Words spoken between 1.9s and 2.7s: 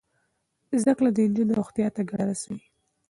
ته ګټه رسوي.